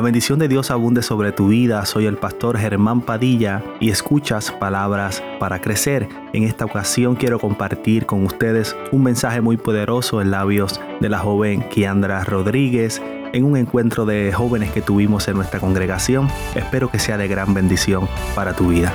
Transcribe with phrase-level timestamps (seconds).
[0.00, 1.84] La bendición de Dios abunde sobre tu vida.
[1.84, 6.08] Soy el pastor Germán Padilla y escuchas palabras para crecer.
[6.32, 11.18] En esta ocasión quiero compartir con ustedes un mensaje muy poderoso en labios de la
[11.18, 13.02] joven Kiandra Rodríguez
[13.34, 16.28] en un encuentro de jóvenes que tuvimos en nuestra congregación.
[16.54, 18.94] Espero que sea de gran bendición para tu vida.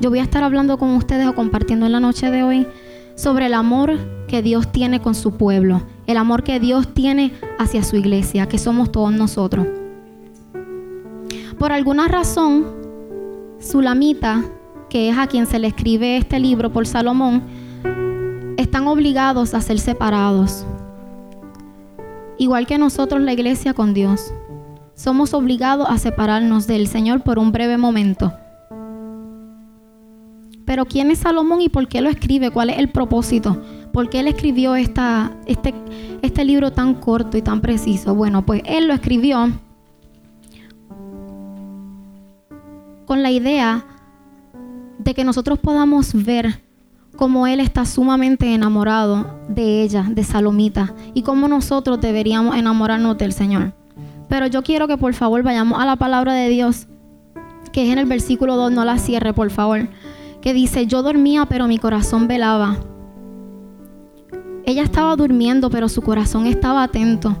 [0.00, 2.68] Yo voy a estar hablando con ustedes o compartiendo en la noche de hoy
[3.16, 3.98] sobre el amor
[4.28, 5.82] que Dios tiene con su pueblo
[6.12, 9.66] el amor que Dios tiene hacia su iglesia, que somos todos nosotros.
[11.58, 12.66] Por alguna razón,
[13.58, 14.44] Sulamita,
[14.88, 17.42] que es a quien se le escribe este libro por Salomón,
[18.56, 20.66] están obligados a ser separados.
[22.38, 24.32] Igual que nosotros la iglesia con Dios,
[24.94, 28.32] somos obligados a separarnos del Señor por un breve momento.
[30.64, 32.50] Pero ¿quién es Salomón y por qué lo escribe?
[32.50, 33.62] ¿Cuál es el propósito?
[33.92, 35.74] ¿Por qué él escribió esta, este,
[36.22, 38.14] este libro tan corto y tan preciso?
[38.14, 39.52] Bueno, pues él lo escribió
[43.04, 43.84] con la idea
[44.98, 46.62] de que nosotros podamos ver
[47.16, 53.34] cómo él está sumamente enamorado de ella, de Salomita, y cómo nosotros deberíamos enamorarnos del
[53.34, 53.74] Señor.
[54.28, 56.86] Pero yo quiero que por favor vayamos a la palabra de Dios,
[57.72, 59.88] que es en el versículo 2, no la cierre, por favor,
[60.40, 62.78] que dice, yo dormía, pero mi corazón velaba
[64.64, 67.36] ella estaba durmiendo, pero su corazón estaba atento.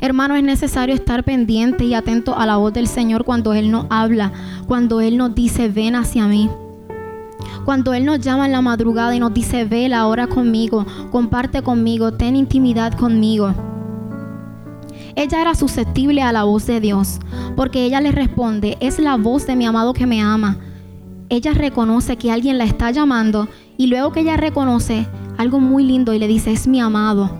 [0.00, 3.86] Hermano, es necesario estar pendiente y atento a la voz del Señor cuando Él nos
[3.88, 4.32] habla,
[4.66, 6.50] cuando Él nos dice, ven hacia mí.
[7.64, 12.12] Cuando Él nos llama en la madrugada y nos dice, vela ahora conmigo, comparte conmigo,
[12.12, 13.54] ten intimidad conmigo.
[15.16, 17.18] Ella era susceptible a la voz de Dios,
[17.56, 20.58] porque ella le responde, es la voz de mi amado que me ama.
[21.30, 25.06] Ella reconoce que alguien la está llamando y luego que ella reconoce,
[25.38, 27.30] algo muy lindo y le dice, es mi amado.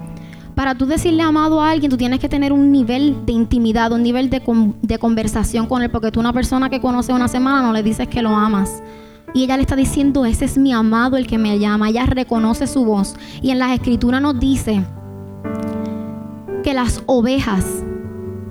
[0.55, 4.03] Para tú decirle amado a alguien, tú tienes que tener un nivel de intimidad, un
[4.03, 4.41] nivel de,
[4.81, 8.09] de conversación con él, porque tú una persona que conoce una semana no le dices
[8.09, 8.83] que lo amas.
[9.35, 11.91] Y ella le está diciendo, ese es mi amado el que me llama.
[11.91, 13.17] Ella reconoce su voz.
[13.43, 14.83] Y en las escrituras nos dice
[16.65, 17.85] que las ovejas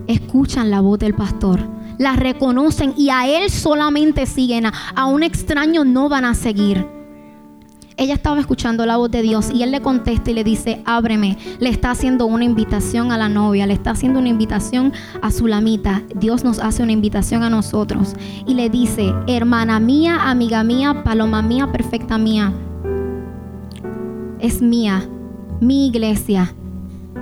[0.05, 1.59] escuchan la voz del pastor.
[1.97, 4.65] Las reconocen y a él solamente siguen.
[4.95, 6.94] A un extraño no van a seguir.
[7.97, 11.37] Ella estaba escuchando la voz de Dios y él le contesta y le dice, ábreme.
[11.59, 14.91] Le está haciendo una invitación a la novia, le está haciendo una invitación
[15.21, 16.03] a su lamita.
[16.13, 18.13] Dios nos hace una invitación a nosotros
[18.45, 22.51] y le dice, hermana mía, amiga mía, paloma mía, perfecta mía.
[24.39, 25.07] Es mía,
[25.61, 26.53] mi iglesia,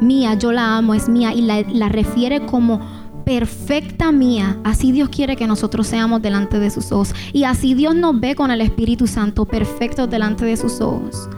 [0.02, 2.80] mía, yo la amo, es mía y la, la refiere como
[3.26, 4.58] perfecta mía.
[4.64, 7.14] Así Dios quiere que nosotros seamos delante de sus ojos.
[7.32, 11.30] Y así Dios nos ve con el Espíritu Santo, perfectos delante de sus ojos.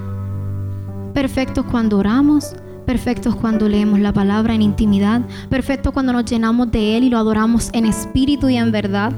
[1.13, 6.97] Perfectos cuando oramos, perfectos cuando leemos la palabra en intimidad, perfectos cuando nos llenamos de
[6.97, 9.13] Él y lo adoramos en espíritu y en verdad.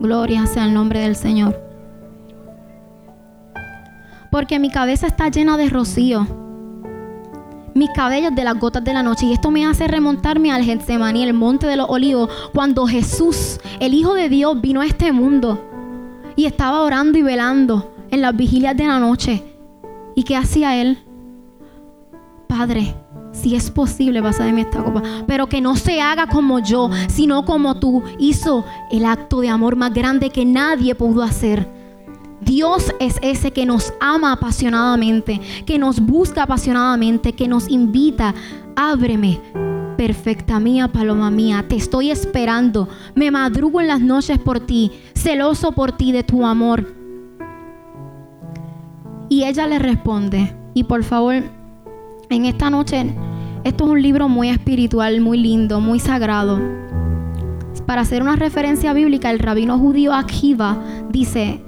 [0.00, 1.60] Gloria sea el nombre del Señor.
[4.30, 6.49] Porque mi cabeza está llena de rocío
[7.80, 9.24] mis cabellos de las gotas de la noche.
[9.24, 13.94] Y esto me hace remontarme al Getsemaní, el monte de los olivos, cuando Jesús, el
[13.94, 15.66] Hijo de Dios, vino a este mundo
[16.36, 19.42] y estaba orando y velando en las vigilias de la noche.
[20.14, 20.98] ¿Y qué hacía él?
[22.46, 22.94] Padre,
[23.32, 27.76] si es posible, pasa esta copa, pero que no se haga como yo, sino como
[27.80, 28.02] tú.
[28.18, 31.79] Hizo el acto de amor más grande que nadie pudo hacer
[32.40, 38.34] Dios es ese que nos ama apasionadamente, que nos busca apasionadamente, que nos invita.
[38.76, 39.40] Ábreme,
[39.96, 42.88] perfecta mía, paloma mía, te estoy esperando.
[43.14, 46.94] Me madrugo en las noches por ti, celoso por ti de tu amor.
[49.28, 51.34] Y ella le responde, y por favor,
[52.30, 53.14] en esta noche,
[53.64, 56.58] esto es un libro muy espiritual, muy lindo, muy sagrado.
[57.86, 60.78] Para hacer una referencia bíblica, el rabino judío Akiva
[61.10, 61.62] dice,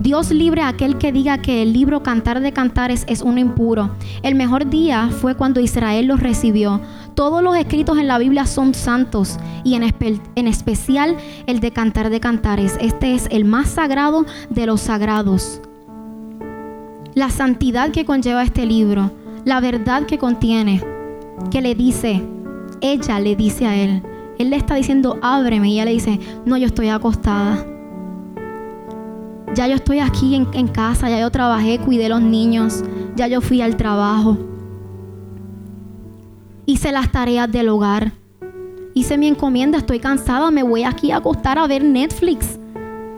[0.00, 3.90] Dios libre a aquel que diga que el libro Cantar de Cantares es uno impuro.
[4.22, 6.80] El mejor día fue cuando Israel los recibió.
[7.14, 9.94] Todos los escritos en la Biblia son santos y en,
[10.36, 12.78] en, especial el de Cantar de Cantares.
[12.80, 15.60] Este es el más sagrado de los sagrados.
[17.12, 19.12] La santidad que conlleva este libro,
[19.44, 20.82] la verdad que contiene,
[21.50, 22.22] que le dice,
[22.80, 24.02] ella le dice a él,
[24.38, 27.66] él le está diciendo, ábreme, y ella le dice, no, yo estoy acostada
[29.54, 32.84] ya yo estoy aquí en, casa, ya yo trabajé, cuidé los niños,
[33.16, 34.38] ya yo fui al trabajo.
[36.66, 38.12] Hice las tareas del hogar.
[38.94, 42.58] Hice mi encomienda, estoy cansada, me voy aquí a acostar a ver Netflix.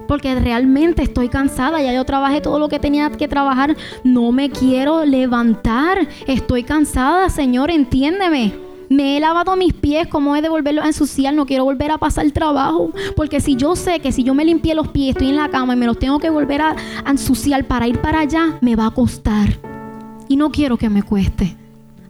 [0.09, 3.75] porque realmente estoy cansada, ya yo trabajé todo lo que tenía que trabajar,
[4.05, 8.62] no me quiero levantar, estoy cansada, Señor, entiéndeme.
[8.93, 11.33] Me he lavado mis pies, ¿cómo he de volverlos a ensuciar?
[11.33, 12.91] No quiero volver a pasar trabajo.
[13.17, 15.73] Porque si yo sé que si yo me limpié los pies, estoy en la cama
[15.73, 18.89] y me los tengo que volver a, a ensuciar para ir para allá, me va
[18.89, 19.59] a costar.
[20.29, 21.57] Y no quiero que me cueste.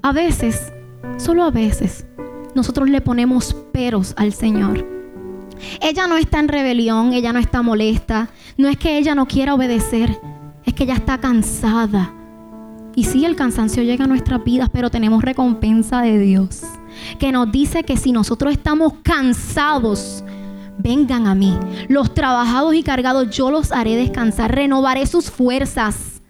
[0.03, 0.73] A veces,
[1.19, 2.05] solo a veces,
[2.57, 4.85] nosotros le ponemos peros al Señor.
[5.81, 8.29] Ella no está en rebelión, ella no está molesta.
[8.57, 10.19] No es que ella no quiera obedecer,
[10.65, 12.13] es que ella está cansada.
[12.95, 16.63] Y sí, el cansancio llega a nuestras vidas, pero tenemos recompensa de Dios.
[17.19, 20.23] Que nos dice que si nosotros estamos cansados,
[20.79, 21.57] vengan a mí.
[21.89, 26.21] Los trabajados y cargados yo los haré descansar, renovaré sus fuerzas.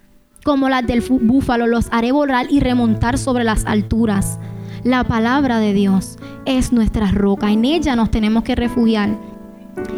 [0.44, 4.38] Como las del búfalo, los haré volar y remontar sobre las alturas.
[4.84, 7.50] La palabra de Dios es nuestra roca.
[7.50, 9.16] En ella nos tenemos que refugiar.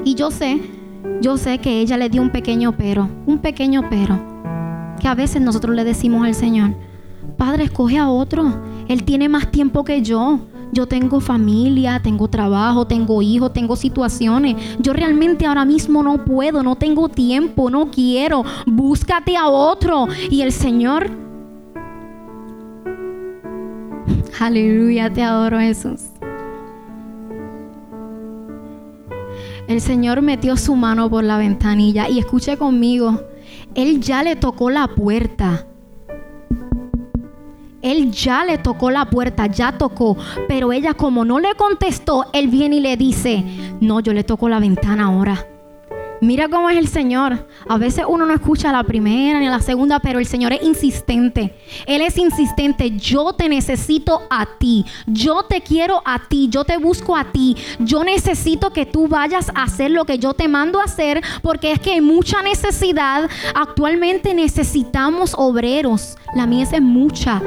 [0.05, 0.60] Y yo sé,
[1.20, 4.33] yo sé que ella le dio un pequeño pero, un pequeño pero
[5.05, 6.71] que a veces nosotros le decimos al Señor,
[7.37, 8.55] Padre, escoge a otro.
[8.89, 10.39] Él tiene más tiempo que yo.
[10.73, 14.56] Yo tengo familia, tengo trabajo, tengo hijos, tengo situaciones.
[14.79, 18.45] Yo realmente ahora mismo no puedo, no tengo tiempo, no quiero.
[18.65, 20.06] Búscate a otro.
[20.31, 21.11] Y el Señor...
[24.41, 26.01] Aleluya, te adoro Jesús.
[29.69, 33.21] El Señor metió su mano por la ventanilla y escuche conmigo.
[33.75, 35.67] Él ya le tocó la puerta.
[37.82, 40.17] Él ya le tocó la puerta, ya tocó.
[40.49, 43.44] Pero ella como no le contestó, él viene y le dice,
[43.81, 45.47] no, yo le toco la ventana ahora.
[46.25, 47.47] Mira cómo es el Señor.
[47.69, 51.55] A veces uno no escucha la primera ni la segunda, pero el Señor es insistente.
[51.87, 52.93] Él es insistente.
[52.93, 54.87] Yo te necesito a ti.
[55.06, 56.49] Yo te quiero a ti.
[56.49, 57.56] Yo te busco a ti.
[57.79, 61.73] Yo necesito que tú vayas a hacer lo que yo te mando a hacer porque
[61.73, 63.29] es que hay mucha necesidad.
[63.55, 66.17] Actualmente necesitamos obreros.
[66.35, 67.43] La mies es mucha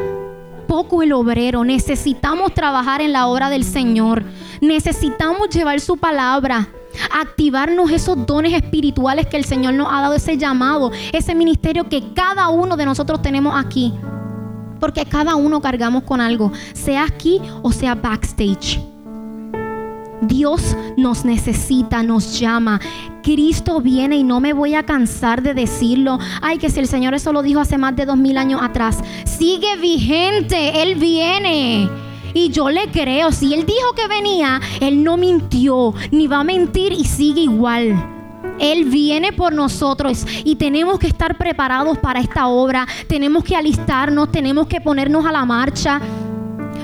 [0.68, 1.64] poco el obrero.
[1.64, 4.24] Necesitamos trabajar en la obra del Señor.
[4.62, 6.68] Necesitamos llevar su palabra
[7.12, 12.14] activarnos esos dones espirituales que el Señor nos ha dado, ese llamado, ese ministerio que
[12.14, 13.94] cada uno de nosotros tenemos aquí.
[14.80, 18.80] Porque cada uno cargamos con algo, sea aquí o sea backstage.
[20.22, 22.80] Dios nos necesita, nos llama.
[23.24, 26.18] Cristo viene y no me voy a cansar de decirlo.
[26.42, 29.00] Ay, que si el Señor eso lo dijo hace más de dos mil años atrás,
[29.26, 32.07] sigue vigente, Él viene.
[32.38, 36.44] Y yo le creo, si Él dijo que venía, Él no mintió, ni va a
[36.44, 37.96] mentir y sigue igual.
[38.60, 42.86] Él viene por nosotros y tenemos que estar preparados para esta obra.
[43.08, 46.00] Tenemos que alistarnos, tenemos que ponernos a la marcha.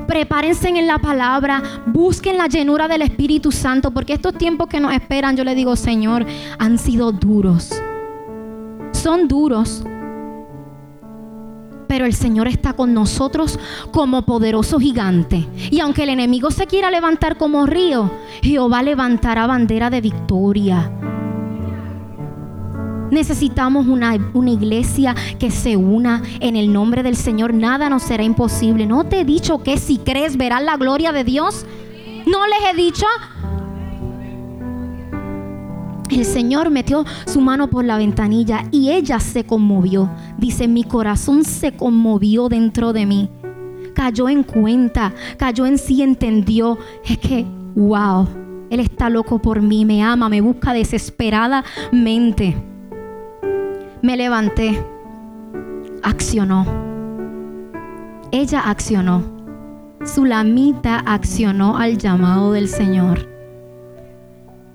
[0.07, 4.91] Prepárense en la palabra, busquen la llenura del Espíritu Santo, porque estos tiempos que nos
[4.91, 6.25] esperan, yo le digo, Señor,
[6.57, 7.69] han sido duros.
[8.91, 9.83] Son duros,
[11.94, 13.60] pero el Señor está con nosotros
[13.92, 15.48] como poderoso gigante.
[15.69, 18.10] Y aunque el enemigo se quiera levantar como río,
[18.42, 20.92] Jehová levantará bandera de victoria.
[23.12, 27.54] Necesitamos una, una, iglesia que se una en el nombre del Señor.
[27.54, 28.88] Nada nos será imposible.
[28.88, 31.63] ¿No te he dicho que si crees verás la gloria de Dios?
[32.25, 33.06] ¿No les he dicho?
[36.09, 40.09] El Señor metió su mano por la ventanilla y ella se conmovió.
[40.38, 43.29] Dice, mi corazón se conmovió dentro de mí.
[43.95, 46.77] Cayó en cuenta, cayó en sí, entendió.
[47.05, 47.45] Es que,
[47.75, 48.27] wow,
[48.69, 52.55] Él está loco por mí, me ama, me busca desesperadamente.
[54.01, 54.83] Me levanté,
[56.03, 56.65] accionó.
[58.31, 59.24] Ella accionó.
[60.05, 63.33] Su lamita accionó al llamado del Señor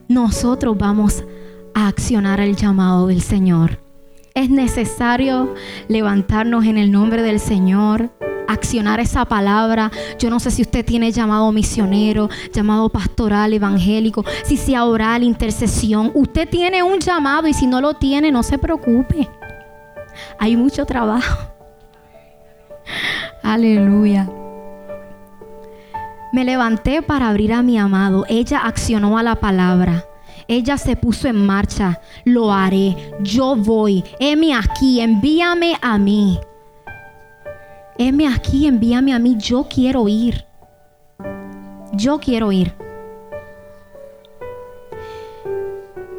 [0.09, 1.23] nosotros vamos
[1.75, 3.79] a accionar el llamado del Señor.
[4.35, 5.55] Es necesario
[5.89, 8.11] levantarnos en el nombre del Señor,
[8.49, 9.91] accionar esa palabra.
[10.19, 16.11] Yo no sé si usted tiene llamado misionero, llamado pastoral, evangélico, si sea oral, intercesión.
[16.15, 19.29] Usted tiene un llamado y si no lo tiene, no se preocupe.
[20.39, 21.53] Hay mucho trabajo.
[23.43, 24.29] Aleluya.
[26.33, 28.27] Me levanté para abrir a mi amado.
[28.29, 30.05] Ella accionó a la palabra.
[30.47, 32.01] Ella se puso en marcha.
[32.25, 33.15] Lo haré.
[33.21, 34.05] Yo voy.
[34.21, 35.01] Heme aquí.
[35.01, 36.39] Envíame a mí.
[37.97, 38.67] Heme aquí.
[38.67, 39.37] Envíame a mí.
[39.39, 40.45] Yo quiero ir.
[41.93, 42.75] Yo quiero ir.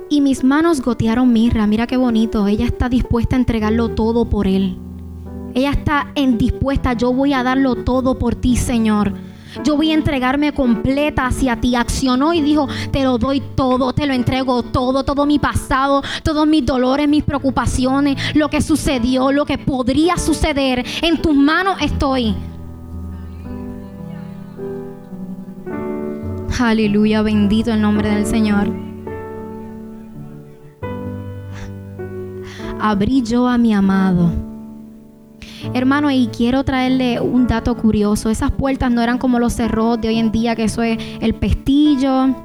[0.10, 1.68] Y mis manos gotearon mirra.
[1.68, 2.48] Mira qué bonito.
[2.48, 4.78] Ella está dispuesta a entregarlo todo por él.
[5.54, 6.94] Ella está en dispuesta.
[6.94, 9.14] Yo voy a darlo todo por ti, Señor.
[9.64, 11.76] Yo voy a entregarme completa hacia ti.
[11.76, 16.48] Accionó y dijo, te lo doy todo, te lo entrego todo, todo mi pasado, todos
[16.48, 20.86] mis dolores, mis preocupaciones, lo que sucedió, lo que podría suceder.
[21.02, 22.36] En tus manos estoy.
[26.60, 28.70] Aleluya, bendito el nombre del Señor.
[32.82, 34.49] Abrí yo a mi amado
[35.74, 38.30] Hermano, y quiero traerle un dato curioso.
[38.30, 41.36] Esas puertas no eran como los cerros de hoy en día, que eso es el
[41.36, 42.36] pestillo,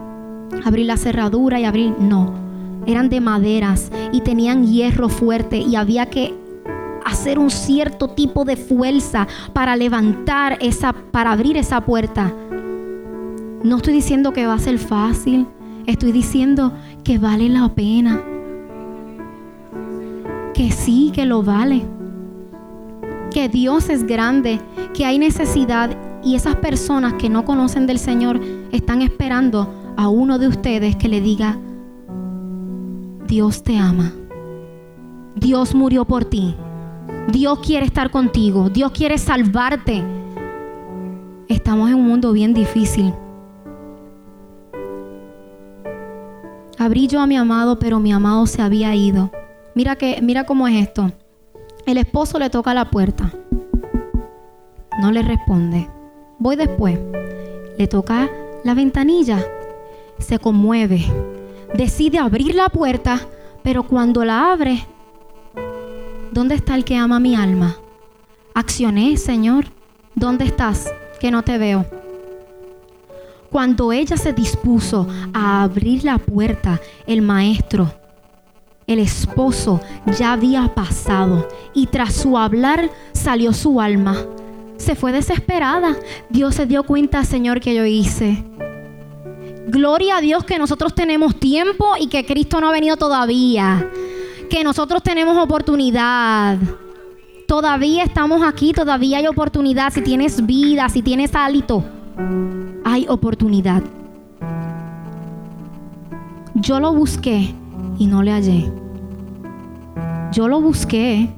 [0.65, 1.95] abrir la cerradura y abrir.
[1.99, 2.35] No,
[2.87, 6.35] eran de maderas y tenían hierro fuerte y había que
[7.05, 12.33] hacer un cierto tipo de fuerza para levantar esa, para abrir esa puerta.
[13.63, 15.47] No estoy diciendo que va a ser fácil,
[15.87, 18.23] estoy diciendo que vale la pena.
[20.53, 21.94] Que sí, que lo vale
[23.35, 24.61] que Dios es grande,
[24.95, 25.91] que hay necesidad
[26.23, 31.09] y esas personas que no conocen del Señor están esperando a uno de ustedes que
[31.09, 31.59] le diga,
[33.27, 34.13] Dios te ama,
[35.35, 36.55] Dios murió por ti,
[37.27, 40.05] Dios quiere estar contigo, Dios quiere salvarte.
[41.49, 43.13] Estamos en un mundo bien difícil.
[46.79, 49.33] Abrí yo a mi amado, pero mi amado se había ido.
[49.75, 51.11] Mira que mira cómo es esto.
[51.87, 53.31] El esposo le toca la puerta.
[55.03, 55.91] No le responde.
[56.39, 56.99] Voy después.
[57.77, 58.31] Le toca
[58.65, 59.45] la ventanilla.
[60.19, 61.05] Se conmueve.
[61.75, 63.21] Decide abrir la puerta,
[63.63, 64.87] pero cuando la abre,
[66.31, 67.77] ¿dónde está el que ama mi alma?
[68.55, 69.67] Accioné, Señor.
[70.15, 70.91] ¿Dónde estás?
[71.21, 71.85] Que no te veo.
[73.51, 77.93] Cuando ella se dispuso a abrir la puerta, el maestro
[78.87, 79.81] el esposo
[80.19, 84.17] ya había pasado y tras su hablar salió su alma.
[84.77, 85.97] Se fue desesperada.
[86.29, 88.45] Dios se dio cuenta, Señor, que yo hice.
[89.67, 93.89] Gloria a Dios que nosotros tenemos tiempo y que Cristo no ha venido todavía.
[94.51, 96.59] Que nosotros tenemos oportunidad.
[97.47, 99.93] Todavía estamos aquí, todavía hay oportunidad.
[99.93, 101.83] Si tienes vida, si tienes hálito,
[102.85, 103.83] hay oportunidad.
[106.55, 107.55] Yo lo busqué
[107.99, 108.73] y no le hallé.
[110.33, 111.31] Yo lo busqué,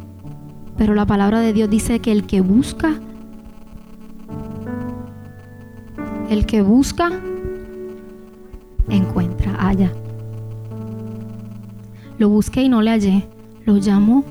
[0.77, 2.95] pero la palabra de Dios dice que el que busca,
[6.31, 7.11] el que busca,
[8.89, 9.93] encuentra, halla.
[12.19, 13.29] Lo busqué y no le hallé.
[13.65, 14.25] Lo llamó,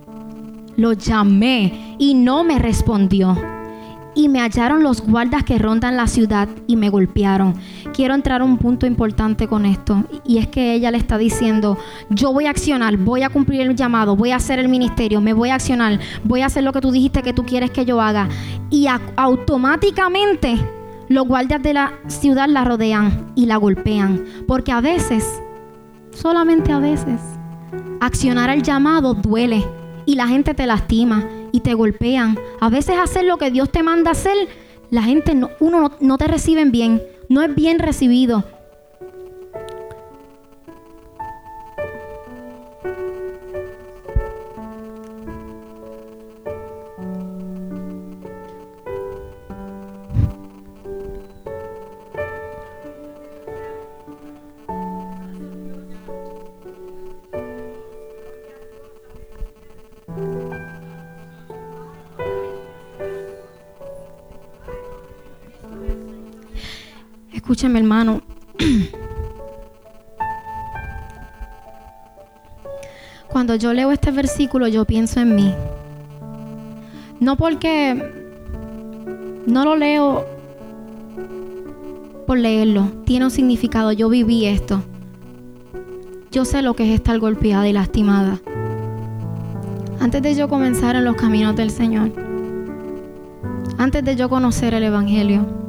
[0.77, 3.35] lo llamé y no me respondió
[4.15, 7.55] y me hallaron los guardas que rondan la ciudad y me golpearon.
[7.93, 11.77] Quiero entrar a un punto importante con esto y es que ella le está diciendo,
[12.09, 15.33] yo voy a accionar, voy a cumplir el llamado, voy a hacer el ministerio, me
[15.33, 18.01] voy a accionar, voy a hacer lo que tú dijiste que tú quieres que yo
[18.01, 18.29] haga.
[18.69, 20.57] Y automáticamente
[21.09, 25.41] los guardias de la ciudad la rodean y la golpean, porque a veces,
[26.11, 27.19] solamente a veces,
[27.99, 29.63] accionar el llamado duele
[30.05, 31.23] y la gente te lastima
[31.55, 32.37] y te golpean.
[32.59, 34.35] A veces hacer lo que Dios te manda hacer,
[34.89, 38.43] la gente, no, uno no, no te reciben bien, no es bien recibido.
[67.45, 68.23] Escúchame, hermano.
[73.29, 75.53] Cuando yo leo este versículo, yo pienso en mí.
[77.19, 78.03] No porque
[79.45, 80.25] no lo leo
[82.25, 82.87] por leerlo.
[83.05, 83.91] Tiene un significado.
[83.91, 84.81] Yo viví esto.
[86.31, 88.39] Yo sé lo que es estar golpeada y lastimada.
[89.99, 92.11] Antes de yo comenzar en los caminos del Señor.
[93.77, 95.64] Antes de yo conocer el Evangelio.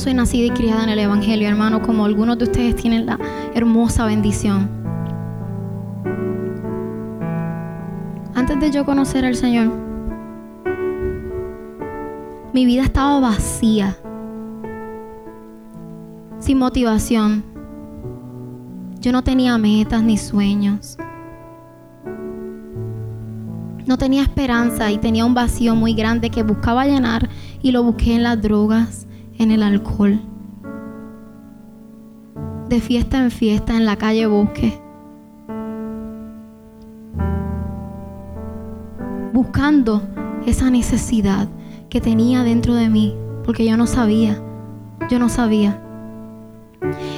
[0.00, 3.18] Soy nacida y criada en el Evangelio, hermano, como algunos de ustedes tienen la
[3.54, 4.70] hermosa bendición.
[8.34, 9.70] Antes de yo conocer al Señor,
[12.54, 13.98] mi vida estaba vacía,
[16.38, 17.44] sin motivación.
[19.00, 20.96] Yo no tenía metas ni sueños.
[23.86, 27.28] No tenía esperanza y tenía un vacío muy grande que buscaba llenar
[27.60, 29.06] y lo busqué en las drogas,
[29.40, 30.20] en el alcohol.
[32.68, 34.80] De fiesta en fiesta en la calle Bosque.
[39.32, 40.02] buscando
[40.44, 41.48] esa necesidad
[41.88, 44.38] que tenía dentro de mí, porque yo no sabía,
[45.08, 45.82] yo no sabía.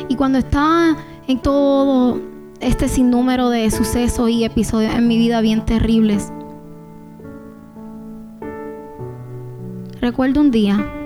[0.08, 2.20] Y cuando estaba en todo
[2.60, 6.32] este sinnúmero de sucesos y episodios en mi vida bien terribles,
[10.00, 11.01] recuerdo un día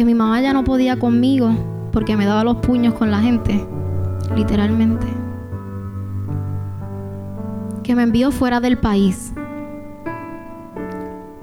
[0.00, 1.50] que mi mamá ya no podía conmigo
[1.92, 3.62] porque me daba los puños con la gente,
[4.34, 5.06] literalmente.
[7.82, 9.34] Que me envió fuera del país.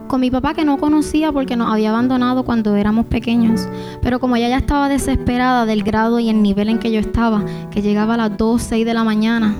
[0.07, 3.69] Con mi papá que no conocía porque nos había abandonado cuando éramos pequeños.
[4.01, 7.45] Pero como ella ya estaba desesperada del grado y el nivel en que yo estaba,
[7.69, 9.53] que llegaba a las 2, 6 de la mañana,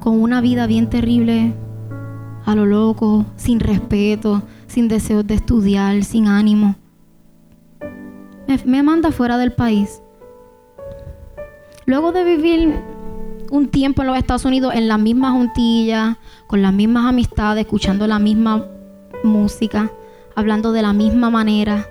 [0.00, 1.54] con una vida bien terrible,
[2.44, 6.76] a lo loco, sin respeto, sin deseos de estudiar, sin ánimo.
[8.46, 10.02] Me, manda fuera del país.
[11.84, 12.74] Luego de vivir
[13.50, 18.06] un tiempo en los Estados Unidos en la misma juntilla, con las mismas amistades, escuchando
[18.06, 18.66] la misma
[19.24, 19.90] música,
[20.34, 21.86] hablando de la misma manera,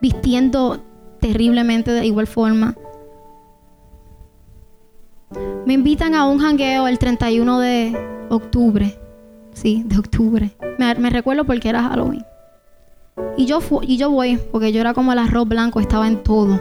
[0.00, 0.80] vistiendo
[1.20, 2.76] terriblemente de igual forma.
[5.66, 8.98] Me invitan a un jangueo el 31 de octubre.
[9.52, 10.50] Sí, de octubre.
[10.78, 12.24] Me recuerdo porque era Halloween.
[13.36, 16.60] Y yo, y yo voy, porque yo era como el arroz blanco, estaba en todo.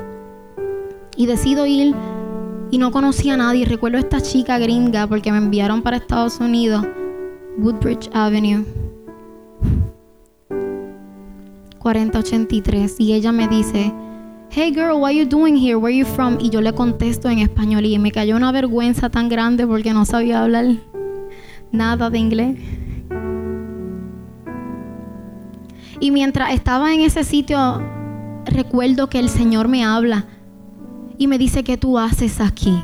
[1.15, 1.93] Y decido ir
[2.71, 3.65] y no conocía a nadie.
[3.65, 6.85] Recuerdo a esta chica gringa porque me enviaron para Estados Unidos,
[7.57, 8.65] Woodbridge Avenue,
[11.79, 12.99] 4083.
[12.99, 13.93] Y ella me dice,
[14.49, 15.75] Hey girl, what are you doing here?
[15.75, 16.37] Where are you from?
[16.41, 20.05] Y yo le contesto en español y me cayó una vergüenza tan grande porque no
[20.05, 20.65] sabía hablar
[21.71, 22.57] nada de inglés.
[26.01, 27.79] Y mientras estaba en ese sitio,
[28.45, 30.25] recuerdo que el Señor me habla
[31.19, 32.83] y me dice, ¿qué tú haces aquí?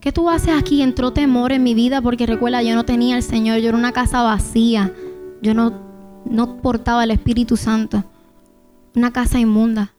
[0.00, 0.80] ¿Qué tú haces aquí?
[0.80, 3.92] Entró temor en mi vida porque recuerda, yo no tenía al Señor, yo era una
[3.92, 4.90] casa vacía,
[5.42, 5.74] yo no,
[6.24, 8.02] no portaba el Espíritu Santo,
[8.96, 9.92] una casa inmunda.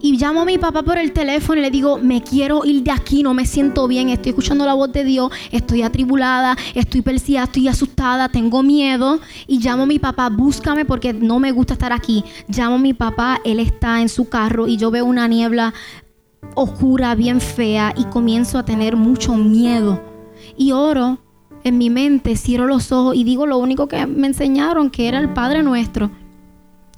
[0.00, 2.92] Y llamo a mi papá por el teléfono y le digo, me quiero ir de
[2.92, 7.44] aquí, no me siento bien, estoy escuchando la voz de Dios, estoy atribulada, estoy perseguida,
[7.44, 9.18] estoy asustada, tengo miedo.
[9.46, 12.24] Y llamo a mi papá, búscame porque no me gusta estar aquí.
[12.46, 15.74] Llamo a mi papá, él está en su carro y yo veo una niebla
[16.54, 20.00] oscura, bien fea y comienzo a tener mucho miedo.
[20.56, 21.18] Y oro
[21.64, 25.18] en mi mente, cierro los ojos y digo lo único que me enseñaron, que era
[25.18, 26.10] el Padre nuestro.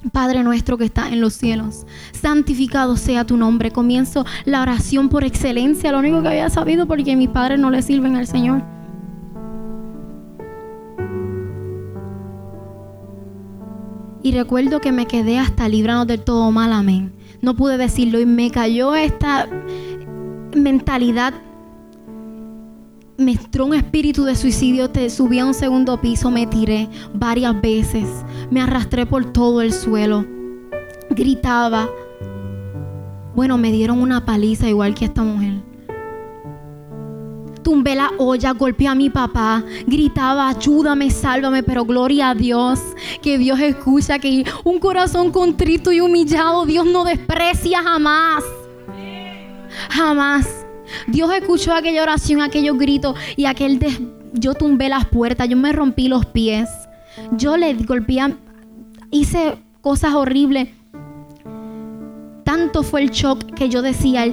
[0.09, 3.71] Padre nuestro que está en los cielos, santificado sea tu nombre.
[3.71, 7.81] Comienzo la oración por excelencia, lo único que había sabido porque mis padres no le
[7.81, 8.63] sirven al Señor.
[14.23, 17.13] Y recuerdo que me quedé hasta librando del todo mal, amén.
[17.41, 19.47] No pude decirlo y me cayó esta
[20.55, 21.33] mentalidad
[23.21, 27.59] me entró un espíritu de suicidio, te subí a un segundo piso, me tiré varias
[27.61, 28.07] veces,
[28.49, 30.25] me arrastré por todo el suelo,
[31.09, 31.87] gritaba.
[33.35, 35.53] Bueno, me dieron una paliza igual que esta mujer.
[37.63, 42.79] Tumbé la olla, golpeé a mi papá, gritaba, ayúdame, sálvame, pero gloria a Dios,
[43.21, 48.43] que Dios escucha, que un corazón contrito y humillado, Dios no desprecia jamás.
[49.89, 50.60] Jamás.
[51.07, 53.79] Dios escuchó aquella oración, aquellos gritos y aquel
[54.33, 56.69] yo tumbé las puertas, yo me rompí los pies.
[57.31, 58.35] Yo le golpeé,
[59.09, 60.69] hice cosas horribles.
[62.43, 64.25] Tanto fue el shock que yo decía,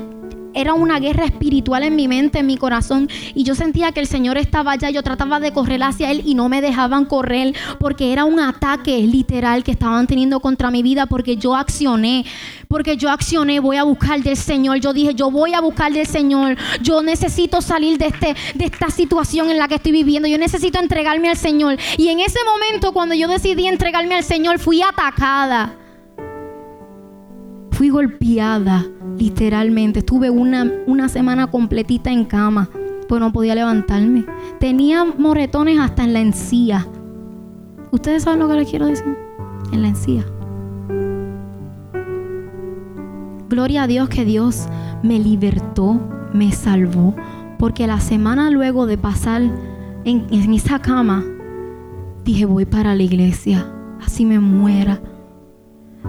[0.60, 3.08] era una guerra espiritual en mi mente, en mi corazón.
[3.34, 4.90] Y yo sentía que el Señor estaba allá.
[4.90, 8.98] Yo trataba de correr hacia Él y no me dejaban correr porque era un ataque
[8.98, 12.24] literal que estaban teniendo contra mi vida porque yo accioné.
[12.66, 14.80] Porque yo accioné, voy a buscar del Señor.
[14.80, 16.56] Yo dije, yo voy a buscar del Señor.
[16.82, 20.28] Yo necesito salir de, este, de esta situación en la que estoy viviendo.
[20.28, 21.78] Yo necesito entregarme al Señor.
[21.96, 25.76] Y en ese momento, cuando yo decidí entregarme al Señor, fui atacada.
[27.70, 28.84] Fui golpeada,
[29.18, 30.00] literalmente.
[30.00, 32.70] Estuve una, una semana completita en cama,
[33.08, 34.24] pues no podía levantarme.
[34.60, 36.86] Tenía moretones hasta en la encía.
[37.90, 39.16] ¿Ustedes saben lo que les quiero decir?
[39.72, 40.24] En la encía.
[43.48, 44.68] Gloria a Dios que Dios
[45.02, 46.00] me libertó,
[46.32, 47.14] me salvó,
[47.58, 49.42] porque la semana luego de pasar
[50.04, 51.24] en, en esa cama,
[52.24, 53.66] dije, voy para la iglesia,
[54.00, 55.00] así me muera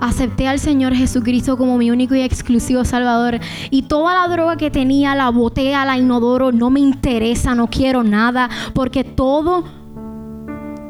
[0.02, 3.40] acepté al Señor Jesucristo como mi único y exclusivo Salvador.
[3.70, 6.52] Y toda la droga que tenía la boté la inodoro.
[6.52, 8.50] No me interesa, no quiero nada.
[8.74, 9.64] Porque todo,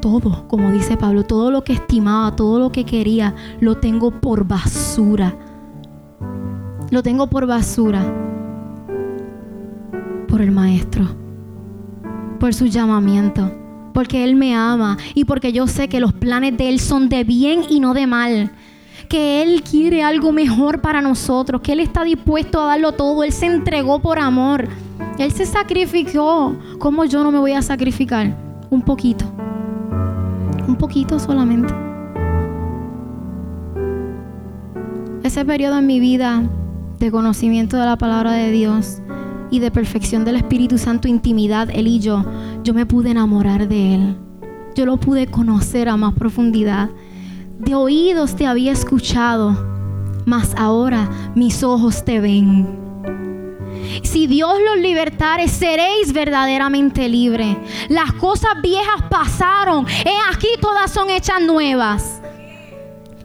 [0.01, 4.45] todo, como dice Pablo, todo lo que estimaba, todo lo que quería, lo tengo por
[4.45, 5.35] basura.
[6.91, 8.01] Lo tengo por basura.
[10.27, 11.05] Por el Maestro.
[12.39, 13.51] por su llamamiento,
[13.93, 17.25] porque Él me ama y porque yo sé que los planes de Él son de
[17.25, 18.51] bien y no de mal.
[19.10, 23.24] Que Él quiere algo mejor para nosotros, que Él está dispuesto a darlo todo.
[23.24, 24.69] Él se entregó por amor.
[25.17, 26.56] Él se sacrificó.
[26.78, 28.38] ¿Cómo yo no me voy a sacrificar?
[28.69, 29.26] Un poquito.
[30.67, 31.74] Un poquito solamente.
[35.24, 36.43] Ese periodo en mi vida
[37.00, 39.02] de conocimiento de la palabra de Dios
[39.52, 42.26] y de perfección del Espíritu Santo, intimidad, Él y yo,
[42.63, 44.17] yo me pude enamorar de Él.
[44.76, 46.89] Yo lo pude conocer a más profundidad.
[47.60, 49.56] De oídos te había escuchado,
[50.26, 52.80] mas ahora mis ojos te ven.
[54.04, 57.56] Si Dios los libertare, seréis verdaderamente libres.
[57.89, 59.86] Las cosas viejas pasaron.
[59.88, 62.22] He aquí todas son hechas nuevas.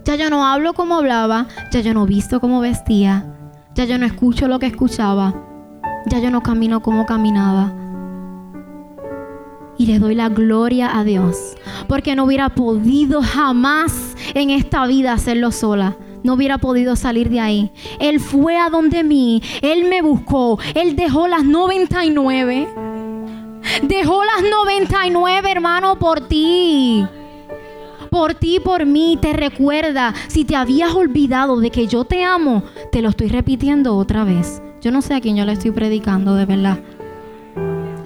[0.05, 1.47] Ya yo no hablo como hablaba.
[1.73, 3.25] Ya yo no visto como vestía.
[3.75, 5.35] Ya yo no escucho lo que escuchaba
[6.07, 7.73] ya yo no camino como caminaba.
[9.77, 11.57] Y le doy la gloria a Dios,
[11.89, 15.97] porque no hubiera podido jamás en esta vida hacerlo sola.
[16.23, 17.73] No hubiera podido salir de ahí.
[18.01, 22.69] Él fue a donde mí, Él me buscó, Él dejó las 99.
[23.83, 27.05] Dejó las 99, hermano, por ti
[28.15, 30.15] por ti, por mí, te recuerda.
[30.29, 34.63] Si te habías olvidado de que yo te amo, te lo estoy repitiendo otra vez.
[34.81, 36.79] Yo no sé a quién yo le estoy predicando, de verdad.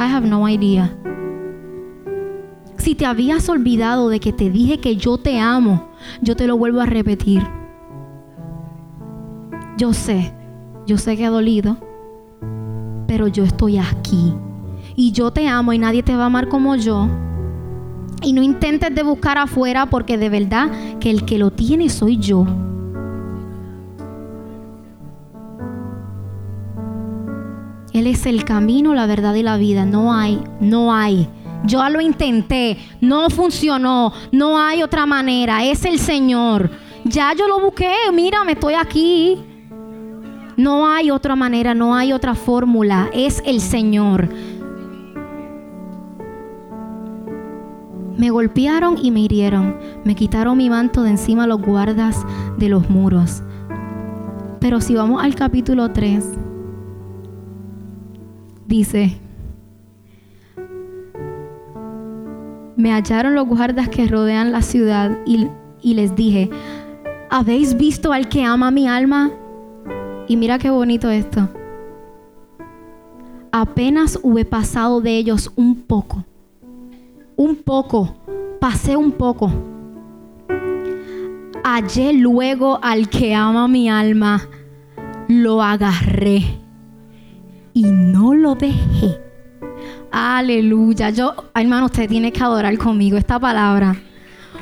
[0.01, 0.91] I have no idea.
[2.79, 5.89] Si te habías olvidado de que te dije que yo te amo,
[6.23, 7.43] yo te lo vuelvo a repetir.
[9.77, 10.33] Yo sé,
[10.87, 11.77] yo sé que ha dolido,
[13.07, 14.35] pero yo estoy aquí.
[14.97, 17.09] Y yo te amo y nadie te va a amar como yo.
[18.23, 22.17] Y no intentes de buscar afuera porque de verdad que el que lo tiene soy
[22.19, 22.47] yo.
[27.93, 29.85] Él es el camino, la verdad y la vida.
[29.85, 31.29] No hay, no hay.
[31.65, 35.65] Yo lo intenté, no funcionó, no hay otra manera.
[35.65, 36.71] Es el Señor.
[37.05, 39.39] Ya yo lo busqué, mira, me estoy aquí.
[40.57, 43.11] No hay otra manera, no hay otra fórmula.
[43.13, 44.29] Es el Señor.
[48.17, 49.77] Me golpearon y me hirieron.
[50.05, 53.43] Me quitaron mi manto de encima los guardas de los muros.
[54.61, 56.25] Pero si vamos al capítulo 3,
[58.67, 59.21] dice,
[62.79, 65.49] me hallaron los guardas que rodean la ciudad y,
[65.95, 66.49] les dije,
[67.29, 69.33] ¿habéis visto al que ama mi alma?
[70.29, 71.49] Y mira qué bonito esto.
[73.51, 76.25] Apenas hube pasado de ellos un poco,
[77.35, 78.15] un poco,
[78.61, 79.51] pasé un poco.
[81.65, 84.49] Hallé luego al que ama mi alma,
[85.27, 86.45] lo agarré
[87.75, 89.28] y no lo dejé.
[90.11, 91.11] Aleluya.
[91.11, 93.97] Yo, hermano, usted tiene que adorar conmigo esta palabra.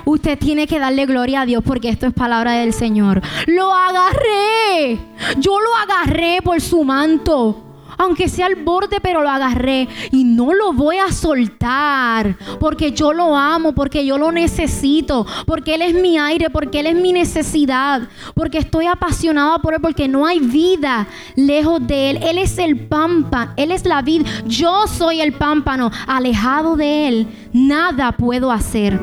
[0.04, 3.20] Usted tiene que darle gloria a Dios porque esto es palabra del Señor.
[3.46, 4.98] Lo agarré.
[5.38, 7.65] Yo lo agarré por su manto
[7.98, 13.12] aunque sea al borde, pero lo agarré y no lo voy a soltar, porque yo
[13.12, 17.12] lo amo, porque yo lo necesito, porque Él es mi aire, porque Él es mi
[17.12, 18.02] necesidad,
[18.35, 22.18] porque estoy apasionada por Él, porque no hay vida lejos de Él.
[22.22, 27.28] Él es el pámpano, Él es la vida, yo soy el pámpano, alejado de Él,
[27.52, 29.00] nada puedo hacer.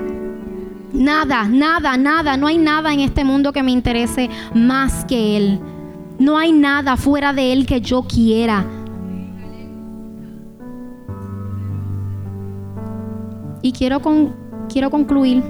[0.94, 5.60] Nada, nada, nada, no hay nada en este mundo que me interese más que Él.
[6.20, 8.64] No hay nada fuera de Él que yo quiera.
[13.64, 14.36] Y quiero, con,
[14.68, 15.42] quiero concluir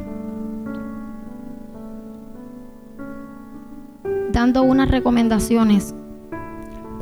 [4.31, 5.95] dando unas recomendaciones.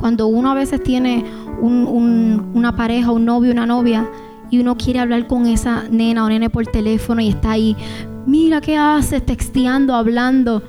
[0.00, 1.24] Cuando uno a veces tiene
[1.60, 4.08] una pareja, un novio, una novia,
[4.50, 7.76] y uno quiere hablar con esa nena o nene por teléfono y está ahí,
[8.26, 10.62] mira qué haces, texteando, hablando.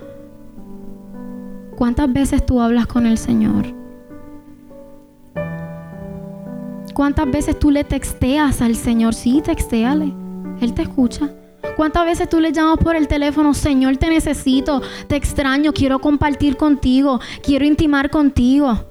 [1.75, 3.65] ¿Cuántas veces tú hablas con el Señor?
[6.93, 9.13] ¿Cuántas veces tú le texteas al Señor?
[9.13, 10.22] Sí, textéale.
[10.63, 11.29] Él te escucha.
[11.75, 16.55] ¿Cuántas veces tú le llamas por el teléfono, Señor, te necesito, te extraño, quiero compartir
[16.55, 18.85] contigo, quiero intimar contigo?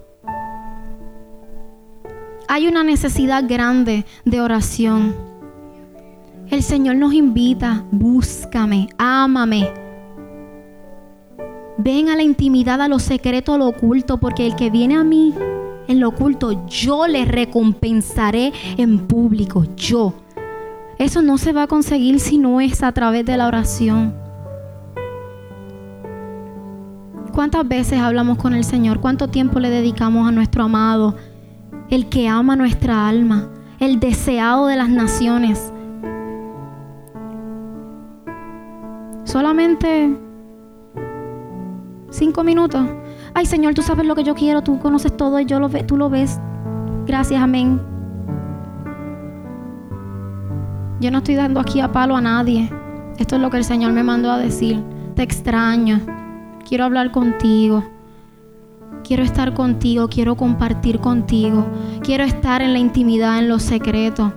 [2.48, 5.14] Hay una necesidad grande de oración.
[6.50, 9.70] El Señor nos invita, búscame, ámame.
[11.78, 15.04] Ven a la intimidad, a lo secreto, a lo oculto, porque el que viene a
[15.04, 15.34] mí
[15.88, 20.21] en lo oculto, yo le recompensaré en público, yo.
[21.02, 24.14] Eso no se va a conseguir si no es a través de la oración.
[27.32, 29.00] ¿Cuántas veces hablamos con el Señor?
[29.00, 31.16] ¿Cuánto tiempo le dedicamos a nuestro amado?
[31.90, 33.48] El que ama nuestra alma,
[33.80, 35.72] el deseado de las naciones.
[39.24, 40.16] Solamente
[42.10, 42.86] cinco minutos.
[43.34, 45.96] Ay Señor, tú sabes lo que yo quiero, tú conoces todo y yo lo tú
[45.96, 46.38] lo ves.
[47.06, 47.91] Gracias, amén.
[51.02, 52.70] Yo no estoy dando aquí a palo a nadie.
[53.18, 54.80] Esto es lo que el Señor me mandó a decir.
[55.16, 56.00] Te extraño.
[56.64, 57.82] Quiero hablar contigo.
[59.02, 61.66] Quiero estar contigo, quiero compartir contigo.
[62.04, 64.32] Quiero estar en la intimidad, en los secretos.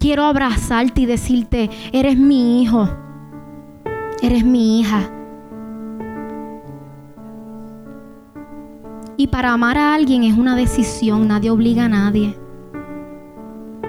[0.00, 2.90] Quiero abrazarte y decirte, eres mi hijo.
[4.20, 5.08] Eres mi hija.
[9.16, 12.39] Y para amar a alguien es una decisión, nadie obliga a nadie.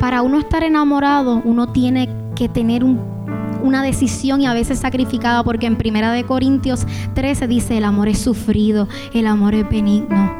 [0.01, 5.67] Para uno estar enamorado, uno tiene que tener una decisión y a veces sacrificada, porque
[5.67, 10.33] en Primera de Corintios 13 dice, el amor es sufrido, el amor es benigno.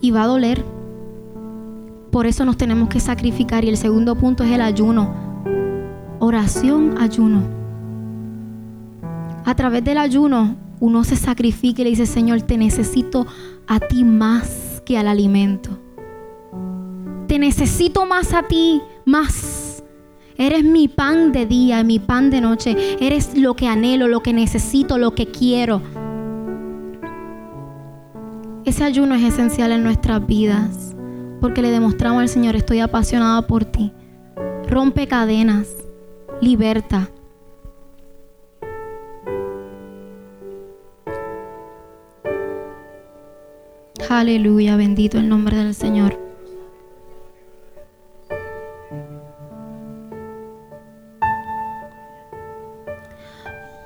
[0.00, 0.64] Y va a doler.
[2.10, 3.66] Por eso nos tenemos que sacrificar.
[3.66, 5.12] Y el segundo punto es el ayuno.
[6.20, 7.42] Oración, ayuno.
[9.44, 13.26] A través del ayuno uno se sacrifica y le dice, Señor, te necesito
[13.66, 15.83] a ti más que al alimento.
[17.38, 19.82] Necesito más a ti, más.
[20.36, 22.76] Eres mi pan de día, mi pan de noche.
[23.00, 25.82] Eres lo que anhelo, lo que necesito, lo que quiero.
[28.64, 30.94] Ese ayuno es esencial en nuestras vidas
[31.44, 33.92] porque le demostramos al Señor, estoy apasionada por ti.
[34.66, 35.68] Rompe cadenas,
[36.40, 37.10] liberta.
[44.08, 46.23] Aleluya, bendito el nombre del Señor.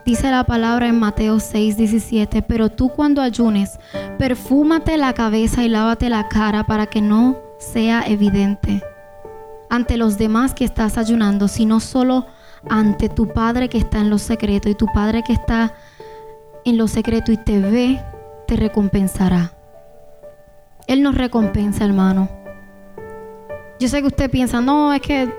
[0.08, 3.78] Dice la palabra en Mateo 6, 17, pero tú cuando ayunes,
[4.16, 8.82] perfúmate la cabeza y lávate la cara para que no sea evidente
[9.68, 12.24] ante los demás que estás ayunando, sino solo
[12.70, 14.70] ante tu Padre que está en lo secreto.
[14.70, 15.74] Y tu Padre que está
[16.64, 18.02] en lo secreto y te ve,
[18.46, 19.52] te recompensará.
[20.86, 22.30] Él nos recompensa, hermano.
[23.78, 25.30] Yo sé que usted piensa, no, es que...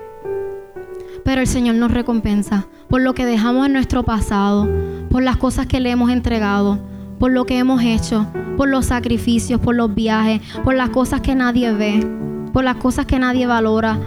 [1.24, 4.68] Pero el Señor nos recompensa por lo que dejamos en nuestro pasado,
[5.10, 6.78] por las cosas que le hemos entregado,
[7.20, 8.26] por lo que hemos hecho,
[8.56, 12.04] por los sacrificios, por los viajes, por las cosas que nadie ve,
[12.52, 13.98] por las cosas que nadie valora.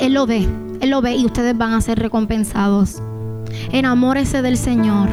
[0.00, 0.46] Él lo ve,
[0.80, 3.00] Él lo ve y ustedes van a ser recompensados.
[3.72, 5.08] Enamórese del Señor.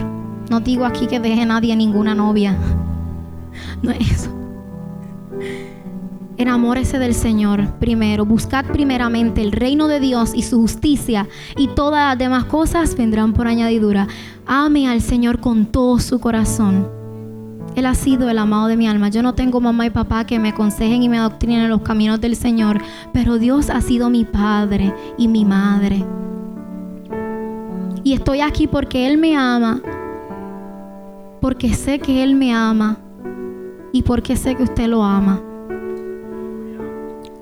[0.50, 2.58] No digo aquí que deje nadie ninguna novia.
[3.82, 4.35] No es eso.
[6.38, 8.26] Enamórese del Señor primero.
[8.26, 13.34] Buscad primeramente el reino de Dios y su justicia y todas las demás cosas vendrán
[13.34, 14.08] por añadidura.
[14.46, 16.90] Ame al Señor con todo su corazón.
[17.76, 19.08] Él ha sido el amado de mi alma.
[19.10, 22.20] Yo no tengo mamá y papá que me aconsejen y me adoctrinen en los caminos
[22.20, 22.82] del Señor,
[23.14, 26.04] pero Dios ha sido mi Padre y mi Madre.
[28.04, 29.82] Y estoy aquí porque Él me ama,
[31.40, 32.98] porque sé que Él me ama
[33.94, 35.42] y porque sé que usted lo ama.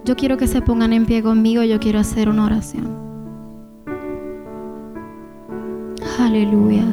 [0.06, 3.04] Yo quiero que se pongan en pie conmigo, yo quiero hacer una oración.
[6.20, 6.84] Aleluya.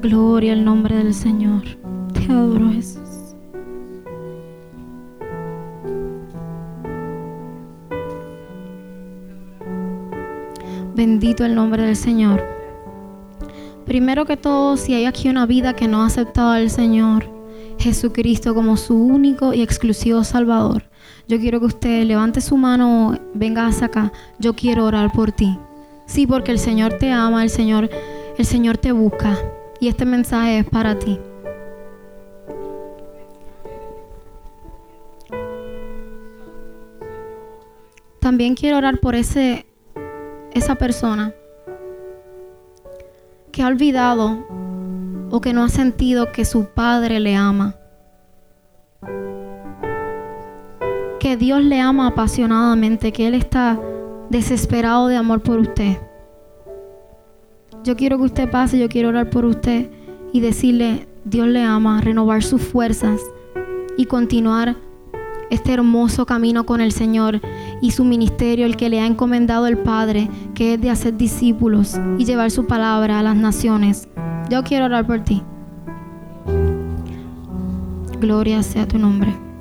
[0.00, 1.62] Gloria al nombre del Señor.
[2.12, 3.36] Te adoro Jesús.
[10.96, 12.61] Bendito el nombre del Señor.
[13.92, 17.26] Primero que todo, si hay aquí una vida que no ha aceptado al Señor
[17.78, 20.84] Jesucristo como su único y exclusivo Salvador,
[21.28, 24.10] yo quiero que usted levante su mano, venga hacia acá.
[24.38, 25.58] Yo quiero orar por ti.
[26.06, 27.90] Sí, porque el Señor te ama, el Señor,
[28.38, 29.38] el Señor te busca.
[29.78, 31.20] Y este mensaje es para ti.
[38.20, 39.66] También quiero orar por ese,
[40.54, 41.34] esa persona
[43.52, 44.46] que ha olvidado
[45.30, 47.76] o que no ha sentido que su Padre le ama.
[51.20, 53.78] Que Dios le ama apasionadamente, que Él está
[54.30, 55.98] desesperado de amor por usted.
[57.84, 59.90] Yo quiero que usted pase, yo quiero orar por usted
[60.32, 63.20] y decirle, Dios le ama, renovar sus fuerzas
[63.96, 64.76] y continuar
[65.52, 67.40] este hermoso camino con el Señor
[67.82, 71.94] y su ministerio, el que le ha encomendado el Padre, que es de hacer discípulos
[72.16, 74.08] y llevar su palabra a las naciones.
[74.48, 75.42] Yo quiero orar por ti.
[78.18, 79.51] Gloria sea tu nombre.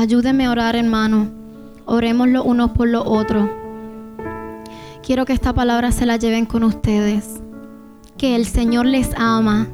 [0.00, 1.28] Ayúdenme a orar, hermano.
[1.84, 3.50] Oremos los unos por los otros.
[5.04, 7.38] Quiero que esta palabra se la lleven con ustedes.
[8.16, 9.68] Que el Señor les ama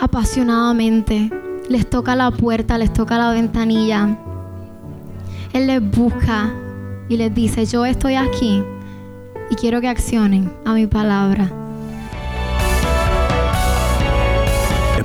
[0.00, 1.30] apasionadamente.
[1.68, 4.18] Les toca la puerta, les toca la ventanilla.
[5.52, 6.52] Él les busca
[7.08, 8.64] y les dice, yo estoy aquí
[9.50, 11.59] y quiero que accionen a mi palabra.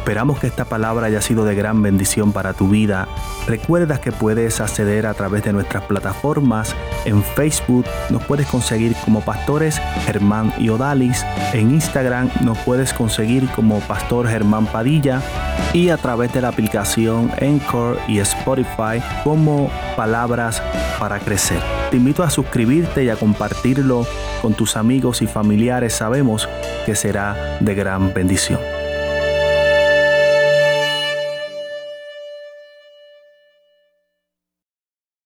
[0.06, 3.08] Esperamos que esta palabra haya sido de gran bendición para tu vida.
[3.48, 6.76] Recuerda que puedes acceder a través de nuestras plataformas.
[7.06, 11.26] En Facebook nos puedes conseguir como pastores Germán y Odalis.
[11.54, 15.24] En Instagram nos puedes conseguir como pastor Germán Padilla.
[15.74, 20.62] Y a través de la aplicación Encore y Spotify como palabras
[21.00, 21.58] para crecer.
[21.90, 24.06] Te invito a suscribirte y a compartirlo
[24.44, 25.94] con tus amigos y familiares.
[25.94, 26.48] Sabemos
[26.86, 28.60] que será de gran bendición.